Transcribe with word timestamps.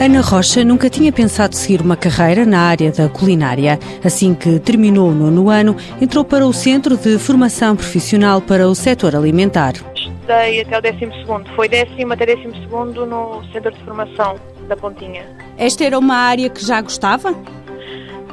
Ana 0.00 0.20
Rocha 0.20 0.62
nunca 0.64 0.88
tinha 0.88 1.10
pensado 1.10 1.56
seguir 1.56 1.80
uma 1.80 1.96
carreira 1.96 2.46
na 2.46 2.60
área 2.60 2.92
da 2.92 3.08
culinária. 3.08 3.80
Assim 4.04 4.32
que 4.32 4.60
terminou 4.60 5.08
o 5.10 5.14
nono 5.14 5.50
ano, 5.50 5.76
entrou 6.00 6.24
para 6.24 6.46
o 6.46 6.52
Centro 6.52 6.96
de 6.96 7.18
Formação 7.18 7.74
Profissional 7.74 8.40
para 8.40 8.68
o 8.68 8.76
Setor 8.76 9.16
Alimentar. 9.16 9.72
Estudei 9.96 10.60
até 10.60 10.78
o 10.78 10.80
décimo 10.82 11.12
segundo. 11.14 11.50
Foi 11.56 11.68
décimo 11.68 12.12
até 12.12 12.26
décimo 12.26 12.54
segundo 12.54 13.04
no 13.04 13.42
Centro 13.52 13.72
de 13.72 13.84
Formação 13.84 14.36
da 14.68 14.76
Pontinha. 14.76 15.26
Esta 15.58 15.84
era 15.84 15.98
uma 15.98 16.14
área 16.14 16.48
que 16.48 16.64
já 16.64 16.80
gostava? 16.80 17.30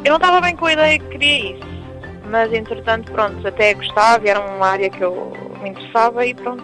Eu 0.04 0.12
não 0.12 0.18
estava 0.18 0.40
bem 0.42 0.56
com 0.56 0.68
a 0.68 0.74
ideia 0.74 1.00
que 1.00 1.08
queria 1.08 1.56
isso. 1.56 1.68
Mas, 2.30 2.54
entretanto, 2.54 3.12
pronto, 3.12 3.48
até 3.48 3.74
gostava, 3.74 4.28
era 4.28 4.40
uma 4.40 4.68
área 4.68 4.90
que 4.90 5.04
eu 5.04 5.34
me 5.64 5.70
interessava 5.70 6.24
e 6.28 6.36
pronto. 6.36 6.64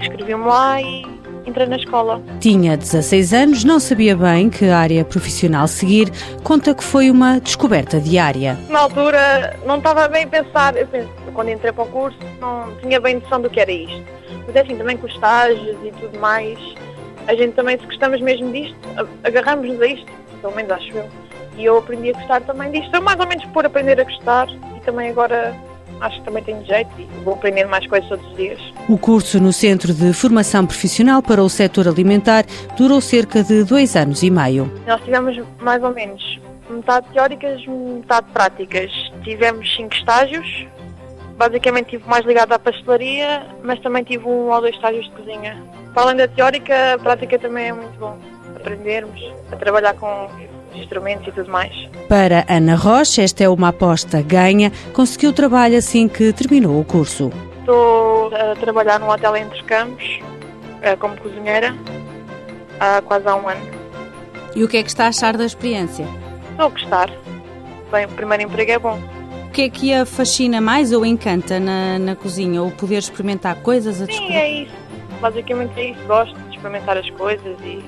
Inscrevi-me 0.00 0.44
lá 0.44 0.82
e 0.82 1.21
entrei 1.46 1.66
na 1.66 1.76
escola. 1.76 2.22
Tinha 2.40 2.76
16 2.76 3.32
anos, 3.32 3.64
não 3.64 3.80
sabia 3.80 4.16
bem 4.16 4.48
que 4.48 4.66
área 4.66 5.04
profissional 5.04 5.66
seguir. 5.66 6.10
Conta 6.42 6.74
que 6.74 6.84
foi 6.84 7.10
uma 7.10 7.40
descoberta 7.40 8.00
diária. 8.00 8.58
Na 8.68 8.80
altura 8.80 9.56
não 9.66 9.78
estava 9.78 10.08
bem 10.08 10.24
a 10.24 10.26
pensar, 10.26 10.76
eu 10.76 10.86
penso, 10.86 11.08
quando 11.34 11.50
entrei 11.50 11.72
para 11.72 11.84
o 11.84 11.86
curso 11.88 12.18
não 12.40 12.74
tinha 12.80 13.00
bem 13.00 13.20
noção 13.20 13.40
do 13.40 13.50
que 13.50 13.60
era 13.60 13.72
isto. 13.72 14.02
Mas 14.46 14.56
é 14.56 14.60
assim, 14.60 14.76
também 14.76 14.96
com 14.96 15.06
os 15.06 15.12
estágios 15.12 15.76
e 15.84 15.90
tudo 15.92 16.18
mais, 16.18 16.58
a 17.26 17.34
gente 17.34 17.52
também, 17.52 17.78
se 17.78 17.86
gostamos 17.86 18.20
mesmo 18.20 18.50
disto, 18.52 18.76
agarramos-nos 19.22 19.80
a 19.80 19.86
isto, 19.86 20.06
pelo 20.40 20.54
menos 20.54 20.72
acho 20.72 20.96
eu. 20.96 21.08
E 21.56 21.64
eu 21.64 21.78
aprendi 21.78 22.10
a 22.10 22.12
gostar 22.14 22.40
também 22.42 22.70
disto. 22.70 22.90
Foi 22.90 23.00
mais 23.00 23.20
ou 23.20 23.26
menos 23.26 23.44
por 23.46 23.64
aprender 23.64 24.00
a 24.00 24.04
gostar 24.04 24.48
e 24.76 24.80
também 24.80 25.10
agora 25.10 25.54
acho 26.02 26.18
que 26.18 26.24
também 26.24 26.42
tenho 26.42 26.64
jeito 26.64 26.90
e 26.98 27.04
vou 27.24 27.34
aprendendo 27.34 27.68
mais 27.70 27.86
coisas 27.86 28.08
todos 28.08 28.26
os 28.26 28.36
dias. 28.36 28.60
O 28.88 28.98
curso 28.98 29.40
no 29.40 29.52
Centro 29.52 29.94
de 29.94 30.12
Formação 30.12 30.66
Profissional 30.66 31.22
para 31.22 31.42
o 31.42 31.48
Setor 31.48 31.88
Alimentar 31.88 32.44
durou 32.76 33.00
cerca 33.00 33.42
de 33.42 33.64
dois 33.64 33.96
anos 33.96 34.22
e 34.22 34.30
meio. 34.30 34.70
Nós 34.86 35.00
tivemos 35.02 35.40
mais 35.60 35.82
ou 35.82 35.92
menos 35.94 36.40
metade 36.68 37.06
teóricas, 37.12 37.64
metade 37.66 38.26
práticas. 38.32 38.90
Tivemos 39.22 39.74
cinco 39.74 39.94
estágios. 39.94 40.66
Basicamente 41.36 41.90
tive 41.90 42.08
mais 42.08 42.24
ligado 42.24 42.52
à 42.52 42.58
pastelaria, 42.58 43.46
mas 43.62 43.80
também 43.80 44.04
tive 44.04 44.26
um 44.26 44.50
ou 44.50 44.60
dois 44.60 44.74
estágios 44.74 45.04
de 45.06 45.10
cozinha. 45.12 45.62
Para 45.94 46.02
além 46.04 46.16
da 46.16 46.28
teórica, 46.28 46.94
a 46.94 46.98
prática 46.98 47.38
também 47.38 47.68
é 47.68 47.72
muito 47.72 47.98
bom. 47.98 48.18
Aprendermos 48.56 49.20
a 49.50 49.56
trabalhar 49.56 49.94
com 49.94 50.28
instrumentos 50.76 51.28
e 51.28 51.32
tudo 51.32 51.50
mais. 51.50 51.72
Para 52.08 52.44
Ana 52.48 52.74
Rocha, 52.74 53.22
esta 53.22 53.44
é 53.44 53.48
uma 53.48 53.68
aposta 53.68 54.22
ganha. 54.22 54.72
Conseguiu 54.92 55.32
trabalho 55.32 55.76
assim 55.76 56.08
que 56.08 56.32
terminou 56.32 56.80
o 56.80 56.84
curso. 56.84 57.30
Estou 57.60 58.30
a 58.34 58.54
trabalhar 58.56 58.98
num 58.98 59.08
hotel 59.08 59.36
entre 59.36 59.62
campos, 59.64 60.20
eh, 60.82 60.96
como 60.96 61.16
cozinheira, 61.16 61.74
há 62.80 63.00
quase 63.02 63.26
há 63.28 63.36
um 63.36 63.48
ano. 63.48 63.60
E 64.54 64.64
o 64.64 64.68
que 64.68 64.76
é 64.76 64.82
que 64.82 64.88
está 64.88 65.04
a 65.04 65.08
achar 65.08 65.36
da 65.36 65.44
experiência? 65.44 66.06
Estou 66.50 66.66
a 66.66 66.68
gostar. 66.68 67.10
Bem, 67.90 68.06
o 68.06 68.08
primeiro 68.08 68.42
emprego 68.44 68.72
é 68.72 68.78
bom. 68.78 68.98
O 69.46 69.50
que 69.52 69.62
é 69.62 69.70
que 69.70 69.92
a 69.92 70.06
fascina 70.06 70.60
mais 70.60 70.92
ou 70.92 71.04
encanta 71.04 71.60
na, 71.60 71.98
na 71.98 72.16
cozinha? 72.16 72.62
Ou 72.62 72.70
poder 72.70 72.98
experimentar 72.98 73.56
coisas 73.56 74.00
a 74.00 74.06
Sim, 74.06 74.34
é 74.34 74.62
isso. 74.62 74.72
Basicamente 75.20 75.72
é 75.78 75.90
isso. 75.90 76.00
Gosto 76.06 76.34
de 76.34 76.56
experimentar 76.56 76.96
as 76.96 77.08
coisas 77.10 77.56
e 77.60 77.84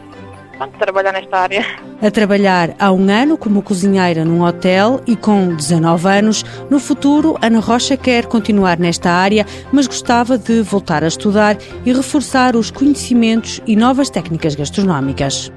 pronto, 0.56 0.76
trabalhar 0.78 1.12
nesta 1.12 1.38
área. 1.38 1.64
A 2.02 2.10
trabalhar 2.10 2.74
há 2.78 2.92
um 2.92 3.08
ano 3.10 3.36
como 3.36 3.62
cozinheira 3.62 4.24
num 4.24 4.42
hotel 4.42 5.00
e 5.06 5.16
com 5.16 5.54
19 5.54 6.08
anos, 6.08 6.44
no 6.70 6.78
futuro 6.78 7.36
Ana 7.40 7.60
Rocha 7.60 7.96
quer 7.96 8.26
continuar 8.26 8.78
nesta 8.78 9.10
área, 9.10 9.46
mas 9.72 9.86
gostava 9.86 10.36
de 10.36 10.62
voltar 10.62 11.04
a 11.04 11.08
estudar 11.08 11.56
e 11.84 11.92
reforçar 11.92 12.56
os 12.56 12.70
conhecimentos 12.70 13.60
e 13.66 13.76
novas 13.76 14.10
técnicas 14.10 14.54
gastronómicas. 14.54 15.52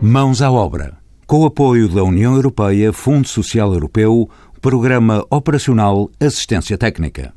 Mãos 0.00 0.40
à 0.40 0.50
obra. 0.50 0.96
Com 1.26 1.40
o 1.40 1.46
apoio 1.46 1.88
da 1.88 2.02
União 2.02 2.34
Europeia, 2.34 2.92
Fundo 2.92 3.28
Social 3.28 3.74
Europeu, 3.74 4.30
Programa 4.62 5.26
Operacional 5.30 6.08
Assistência 6.18 6.78
Técnica. 6.78 7.34